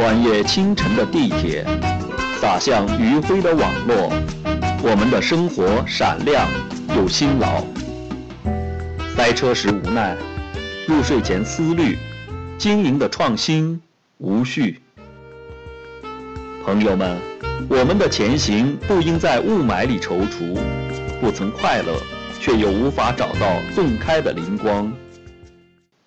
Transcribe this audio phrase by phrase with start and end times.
[0.00, 1.62] 穿越清晨的地铁，
[2.40, 4.10] 洒向余晖的网络，
[4.82, 6.48] 我们的生活闪亮
[6.96, 7.62] 又辛劳。
[9.14, 10.16] 塞车时无奈，
[10.88, 11.98] 入睡前思虑，
[12.56, 13.78] 经营的创新
[14.16, 14.80] 无序。
[16.64, 17.18] 朋友们，
[17.68, 20.58] 我们的前行不应在雾霾里踌躇，
[21.20, 21.94] 不曾快乐，
[22.40, 24.90] 却又无法找到洞开的灵光。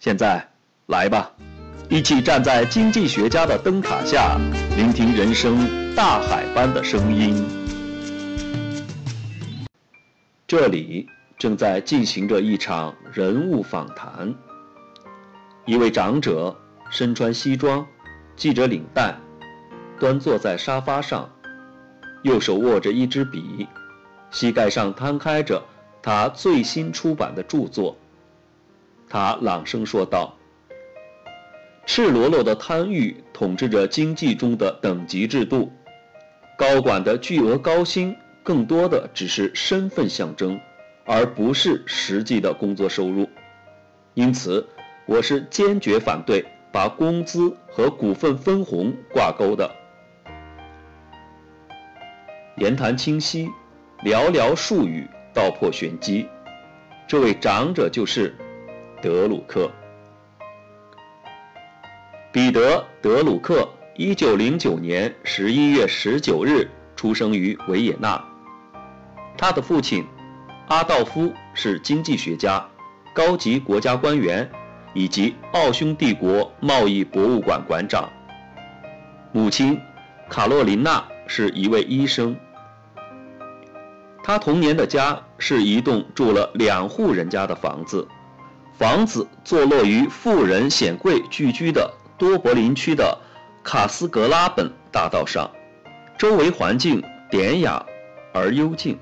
[0.00, 0.48] 现在，
[0.86, 1.30] 来吧，
[1.92, 4.40] 一起站在经济学家的灯塔下，
[4.78, 7.46] 聆听人生大海般的声音。
[10.46, 14.34] 这里正在进行着一场人物访谈。
[15.66, 16.56] 一位长者
[16.90, 17.86] 身穿西装，
[18.36, 19.14] 系着领带，
[20.00, 21.30] 端坐在沙发上，
[22.22, 23.68] 右手握着一支笔，
[24.30, 25.62] 膝盖上摊开着
[26.00, 27.94] 他最新出版的著作。
[29.10, 30.34] 他朗声说道
[31.84, 35.70] ：“赤裸裸的贪欲统治着经济中的等级制度，
[36.56, 40.58] 高管的巨额高薪更多的只是身份象征，
[41.04, 43.28] 而不是实际的工作收入。
[44.14, 44.66] 因此，
[45.06, 49.70] 我是坚决反对把工资和股份分红挂钩的。”
[52.56, 53.48] 言谈清晰，
[54.04, 56.28] 寥寥数语道破玄机。
[57.06, 58.34] 这位长者就是。
[59.02, 59.68] 德鲁克，
[62.32, 66.66] 彼得·德鲁克，一九零九年十一月十九日
[66.96, 68.24] 出生于维也纳。
[69.36, 70.02] 他的父亲
[70.68, 72.66] 阿道夫是经济学家、
[73.12, 74.50] 高级国家官员
[74.94, 78.08] 以及奥匈帝国贸易博物馆馆长。
[79.30, 79.78] 母亲
[80.30, 82.34] 卡洛琳娜是一位医生。
[84.22, 88.08] 他童年的家是一栋住了两户人家的房子。
[88.78, 91.92] 房子坐落于富人显贵聚居的
[92.22, 93.18] 多柏林区的
[93.64, 95.50] 卡斯格拉本大道上，
[96.16, 97.84] 周围环境典雅
[98.32, 98.96] 而幽静。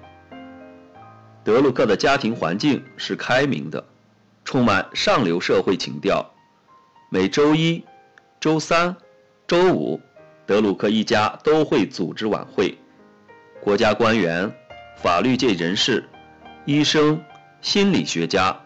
[1.45, 3.85] 德鲁克的家庭环境是开明的，
[4.43, 6.33] 充满上流社会情调。
[7.11, 7.85] 每周一、
[8.41, 8.97] 周三、
[9.47, 10.01] 周五，
[10.47, 12.75] 德鲁克一家都会组织晚会。
[13.61, 14.51] 国家官员、
[14.97, 16.09] 法律界人士、
[16.65, 17.23] 医生、
[17.61, 18.59] 心理学家。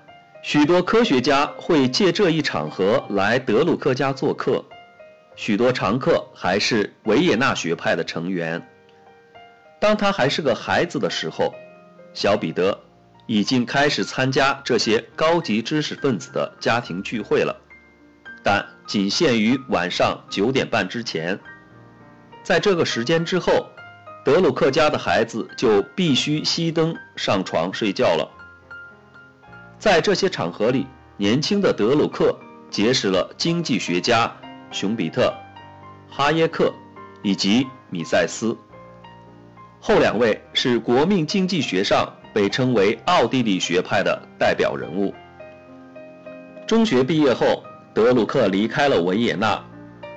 [0.45, 4.63] 许多科学家会借这一场合来德鲁克家做客，
[5.37, 8.63] 许多常客还是维也纳学派的成员。
[9.81, 11.55] 当他还是个孩子的时候，
[12.13, 12.79] 小彼得
[13.27, 17.57] 已经开始参加这些高级知识分子的家庭聚会了，
[18.43, 21.41] 但仅限于晚上九点半之前。
[22.43, 23.71] 在这个时间之后，
[24.23, 28.31] 德鲁克家的孩子就必须熄灯上床睡觉了。
[29.85, 30.87] 在这些场合里，
[31.19, 32.35] 年轻的德鲁克
[32.71, 34.35] 结识了经济学家
[34.71, 35.31] 熊彼特、
[36.09, 36.73] 哈耶克
[37.23, 38.57] 以及米塞斯。
[39.81, 45.13] 后两位是国民经济学上被称为奥地利学派的代表人物。
[46.67, 47.63] 中学毕业后，
[47.93, 49.63] 德鲁克离开了维也纳，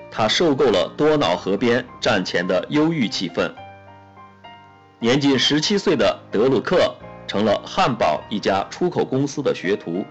[0.10, 3.52] 他受够了多瑙河边战前的忧郁气氛。
[5.00, 6.96] 年仅十七岁的德鲁克。
[7.28, 10.06] 成了汉堡一家出口公司的学徒，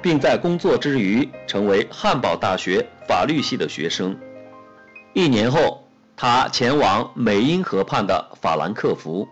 [0.00, 4.16] 并在工作之余成为汉堡大学法律系的学生。
[5.12, 5.84] 一年后，
[6.16, 9.28] 他前往美因河畔的法兰克福，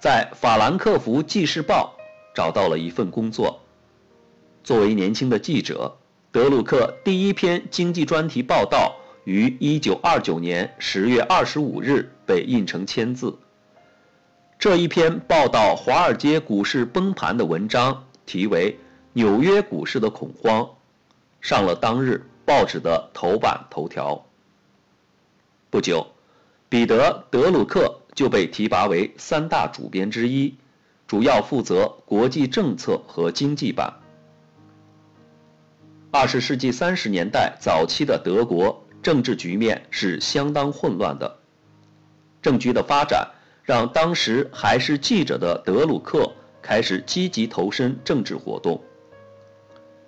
[0.00, 1.94] 在《法兰克福纪事报》
[2.36, 3.60] 找到了一份工作。
[4.62, 5.96] 作为年轻的记者，
[6.32, 13.38] 德鲁克第一篇经济专题报道于1929年10月25日被印成签字。
[14.64, 18.72] 这一篇报道华尔街股市崩盘的文章，题为
[19.12, 20.62] 《纽约股市的恐慌》，
[21.42, 24.24] 上了当日报纸的头版头条。
[25.68, 26.06] 不久，
[26.70, 30.54] 彼得·德鲁克就被提拔为三大主编之一，
[31.06, 33.92] 主要负责国际政策和经济版。
[36.10, 41.36] 二十世纪三十年代早期的德国政治局面是相当混乱的，
[42.40, 43.33] 政局的发展。
[43.64, 46.30] 让当时还是记者的德鲁克
[46.60, 48.80] 开始积极投身政治活动。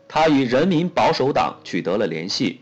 [0.07, 2.61] 他与人民保守党取得了联系，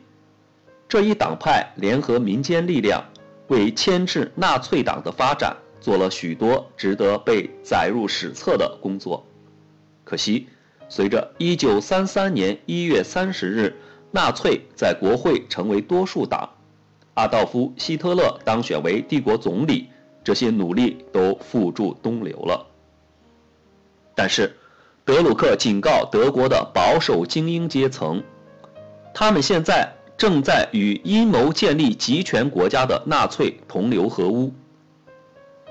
[0.88, 3.04] 这一党派联合民间力量，
[3.48, 9.26] 为牵制纳粹党的发展做了许多值得被载入史册的工作。
[10.04, 10.46] 可惜，
[10.88, 13.76] 随着1933年1月30日
[14.12, 16.48] 纳粹在国会成为多数党，
[17.14, 19.88] 阿道夫·希特勒当选为帝国总理。
[20.24, 22.66] 这些努力都付诸东流了。
[24.14, 24.56] 但是，
[25.04, 28.22] 德鲁克警告德国的保守精英阶层，
[29.12, 34.52] 他们现在正在与阴谋建立集权国家的纳粹同流合污。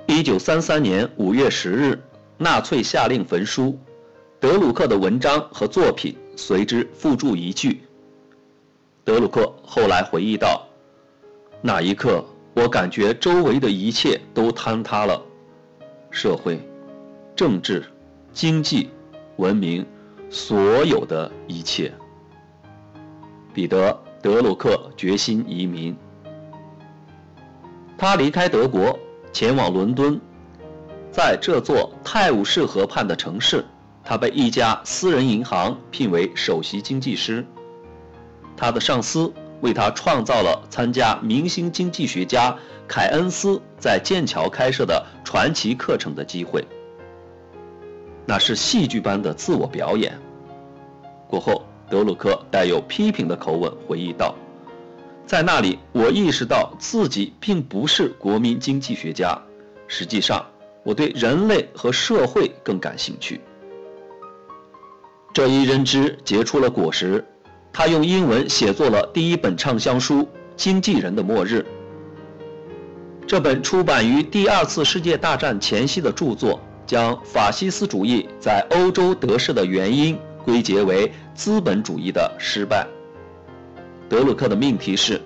[0.05, 2.03] 一九三三年五月十日，
[2.37, 3.79] 纳粹下令焚书，
[4.39, 7.81] 德鲁克的文章和作品随之付诸一句。
[9.05, 10.67] 德鲁克后来回忆道
[11.61, 15.21] ：“那一刻，我感觉周围的一切都坍塌了，
[16.11, 16.59] 社会、
[17.35, 17.83] 政治、
[18.31, 18.89] 经济、
[19.37, 19.85] 文明，
[20.29, 21.91] 所有的一切。”
[23.53, 23.91] 彼得·
[24.21, 25.95] 德鲁克决心移民。
[27.97, 28.97] 他离开德国，
[29.31, 30.19] 前往伦敦。
[31.11, 33.63] 在这座泰晤士河畔的城市，
[34.03, 37.45] 他被一家私人银行聘为首席经济师。
[38.57, 39.31] 他的上司
[39.63, 42.55] 为他创造了参加明星经济学家
[42.87, 46.63] 凯恩斯在剑桥开设的传奇课程的机会。
[48.25, 50.19] 那是戏剧般的自我表演。
[51.27, 51.63] 过后。
[51.89, 54.33] 德鲁克带有批评的口吻回忆道
[55.27, 59.39] ：“在那里，我意识到自己并不是国民经济学家。
[59.87, 60.43] 实际上，
[60.81, 63.39] 我对人类和社会更感兴趣。”
[65.35, 67.23] 这一认知结出了果实，
[67.73, 70.21] 他用英文写作了第一本畅销书
[70.55, 71.65] 《经纪人的末日》。
[73.27, 80.17] 这本出版于第二次世界大战前夕的著作，将法西斯主义在欧洲得势的原因。
[80.43, 82.85] 归结为资本主义的失败。
[84.09, 85.21] 德鲁克的命题是：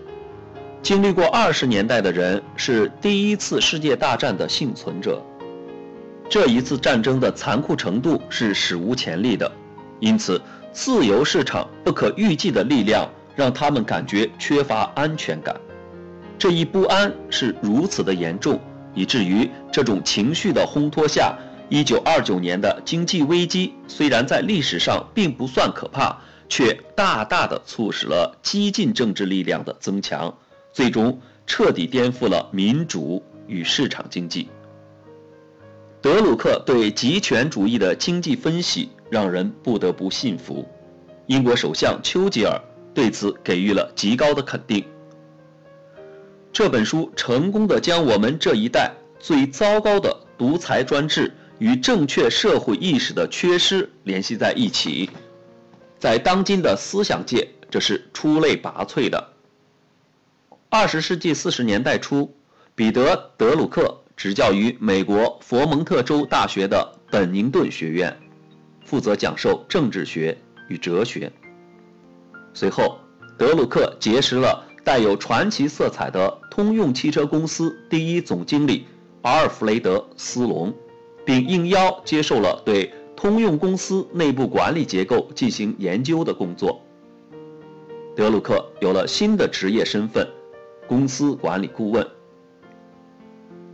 [0.84, 5.20] 经历过二十年代的人是第一次世界大战的幸存者。
[6.30, 9.52] 这一次战争的残酷程度是史无前例的，
[10.00, 10.40] 因此
[10.78, 15.60] 自由市场不可预计的力量让他们感觉缺乏安全感。
[16.38, 18.62] 这一不安是如此的严重，
[18.94, 21.36] 以至于这种情绪的烘托下。
[21.70, 26.16] 一九二九年的经济危机虽然在历史上并不算可怕，
[26.48, 30.38] 却大大的促使了激进政治力量的增强，
[30.72, 34.48] 最终彻底颠覆了民主与市场经济。
[36.04, 40.68] 德鲁克对极权主义的经济分析让人不得不信服，
[41.25, 42.62] 英国首相丘吉尔
[42.94, 44.86] 对此给予了极高的肯定。
[46.51, 51.31] 这本书成功的将我们这一代最糟糕的独裁专制。
[51.59, 55.09] 与正确社会意识的缺失联系在一起，
[55.98, 59.33] 在当今的思想界，这是出类拔萃的。
[60.69, 62.31] 二十世纪四十年代初，
[62.75, 68.15] 彼得·德鲁克执教于美国佛蒙特州大学的本宁顿学院，
[68.88, 70.36] 负责讲授政治学
[70.68, 71.31] 与哲学。
[72.56, 72.98] 随后，
[73.38, 78.88] 德鲁克结识了带有传奇色彩的通用汽车公司第一总经理
[79.22, 80.74] 阿尔弗雷德·斯隆。
[81.25, 86.81] 并应邀接受了对通用公司内部管理结构进行研究的工作。
[88.16, 90.25] 德鲁克有了新的职业身份——
[90.88, 92.07] 公司管理顾问。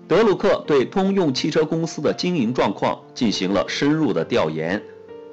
[0.07, 4.81] 德鲁克对通用汽车公司的经营状况进行了深入的调研。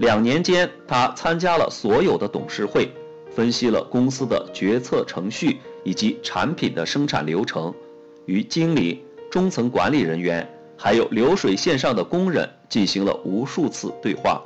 [0.00, 2.90] 两年间，他参加了所有的董事会，
[3.30, 7.74] 分析了公司的决策程序以及产品的生产流程，
[8.24, 10.48] 与经理、中层管理人员。
[10.74, 14.42] 还有流水线上的工人进行了无数次对话。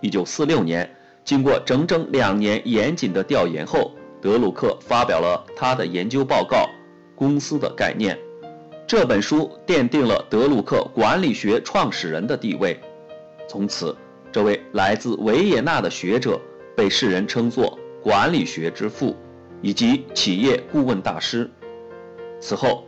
[0.00, 0.92] 一九四六年，
[1.24, 6.56] 经过整整两年严谨的调研后，德鲁克发表了他的研究报告
[7.14, 8.16] 《公司的概念》。
[8.88, 12.76] 这本书奠定了德鲁克管理学创始人的地位。
[13.48, 13.96] 从此，
[14.32, 16.40] 这位来自维也纳的学者
[16.74, 19.14] 被世人称作“管理学之父”
[19.62, 21.48] 以及企业顾问大师。
[22.40, 22.84] 此后。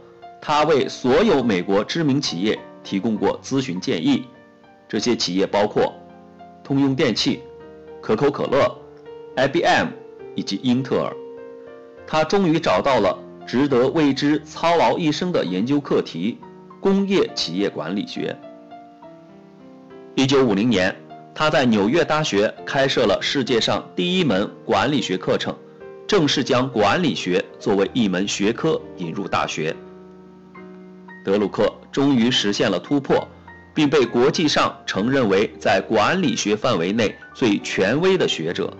[0.46, 4.24] 他为所有美国知名企业提供过咨询建议，
[4.86, 5.90] 这些企业包括
[6.62, 7.40] 通用电气、
[8.02, 8.78] 可口可乐、
[9.36, 9.86] IBM
[10.34, 11.16] 以及英特尔。
[12.06, 16.36] 他终于找到了值得为之操劳一生的研究课题——
[16.78, 18.36] 工业企业管理学。
[20.14, 20.94] 一九五零年，
[21.34, 25.52] 他在纽约大学开设了世界上第一门管理学课程，
[26.06, 29.74] 正式将管理学作为一门学科引入大学。
[31.24, 33.26] 德鲁克终于实现了突破，
[33.74, 38.72] 并被国际上承认为在管理学范围内最权威的学者。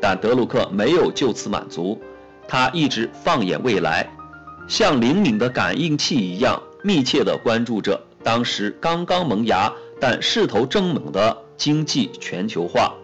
[0.00, 2.00] 但德鲁克没有就此满足，
[2.48, 4.08] 他一直放眼未来，
[4.68, 12.94] 像灵敏的感应器一样密切地关注着当时刚刚萌芽但势头正猛的经济全球化。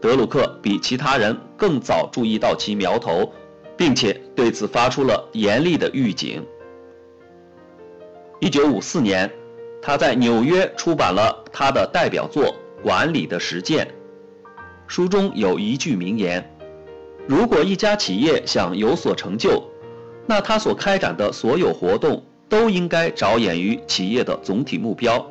[0.00, 3.32] 德鲁克比其他人更早注意到其苗头，
[3.76, 6.44] 并且对此发出了严厉的预警。
[8.40, 9.30] 一九五四年，
[9.80, 12.44] 他在纽约出版了他的代表作
[12.82, 13.86] 《管理的实践》。
[14.88, 16.52] 书中有一句名言
[17.28, 19.62] ：“如果一家企业想有所成就，
[20.26, 25.24] 那他所开展的所有活动都应该着眼于企业的总体目标。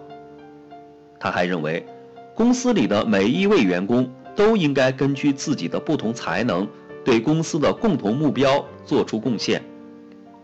[1.21, 1.85] 他还认为，
[2.33, 6.67] 公司里的每一位员工都应该根据自己的不同才能，
[7.05, 9.61] 对公司的共同目标做出贡献。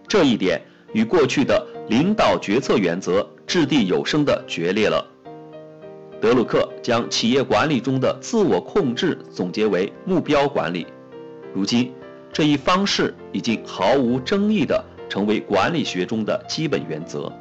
[0.07, 0.61] 这一点
[0.93, 5.03] 与过去的领导决策原则掷地有声地决裂了。
[6.21, 10.85] 德鲁克将企业管理中的自我控制总结为目标管理。
[11.55, 11.91] 如今，
[12.31, 17.33] 这一方式已经毫无争议地成为管理学中的基本原则。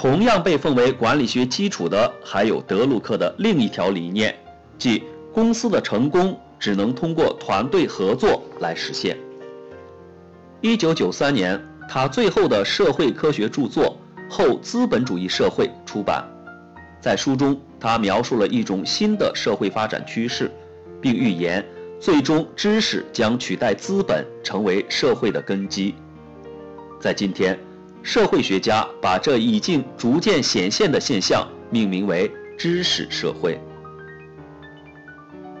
[0.00, 4.34] 同样被奉为管理学基础的，还有德鲁克的另一条理念，
[4.78, 9.14] 即公司的成功只能通过团队合作来实现。
[10.62, 13.94] 一九九三年，他最后的社会科学著作
[14.32, 16.26] 《后资本主义社会》出版。
[16.98, 20.50] 在书中，他描述了一种新的社会发展趋势，
[20.98, 21.62] 并预言
[22.00, 25.94] 最终知识将取代资本，成为社会的根基。
[26.98, 27.58] 在今天。
[28.02, 33.60] 社会学家把这已经逐渐显现的现象命名为“知识社会”。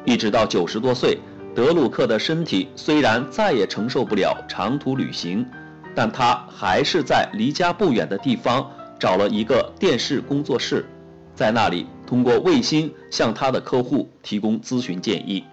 [0.04, 1.18] 一直到九十多岁，
[1.54, 5.46] 德鲁克的身体虽然再也承受不了长途旅行，
[5.94, 8.68] 但他还是在离家不远的地方
[8.98, 10.86] 找了一个电视工作室，
[11.34, 15.44] 在那里通过卫星向他的客户提供咨询建议。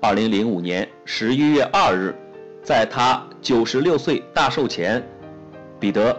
[0.00, 2.14] 二零零五年十一月二日，
[2.62, 5.06] 在他九十六岁大寿前。
[5.80, 6.12] 彼得·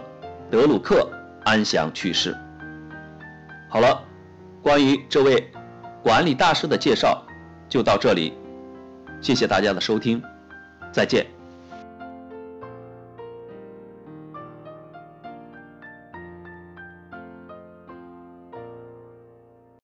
[0.50, 1.08] 德鲁克
[1.44, 2.36] 安详去世。
[3.68, 4.02] 好了，
[4.62, 5.50] 关于这位
[6.02, 7.24] 管理大师的介绍
[7.68, 8.32] 就到这里，
[9.20, 10.22] 谢谢大家的收听，
[10.90, 11.26] 再见。